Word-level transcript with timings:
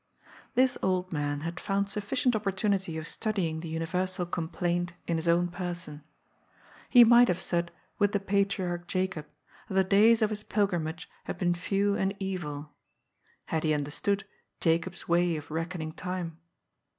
This 0.55 0.79
old 0.81 1.13
man 1.13 1.41
had 1.41 1.59
found 1.59 1.87
sufficient 1.87 2.35
opportunity 2.35 2.97
of 2.97 3.07
study 3.07 3.47
ing 3.47 3.59
the 3.59 3.67
universal 3.69 4.25
complaint 4.25 4.93
in 5.05 5.15
his 5.17 5.27
own 5.27 5.47
person. 5.49 6.03
He 6.89 7.03
might 7.03 7.27
have 7.27 7.39
said 7.39 7.71
with 7.99 8.11
the 8.11 8.19
patriarch 8.19 8.87
Jacob 8.87 9.27
that 9.67 9.75
the 9.75 9.83
days 9.83 10.23
of 10.23 10.31
his 10.31 10.41
pil 10.41 10.67
grimage 10.67 11.05
had 11.25 11.37
been 11.37 11.53
few 11.53 11.93
and 11.93 12.15
evil, 12.17 12.71
had 13.45 13.63
he 13.63 13.75
understood 13.75 14.25
Jacob's 14.59 15.07
way 15.07 15.35
of 15.35 15.51
reckoning 15.51 15.91
time. 15.91 16.39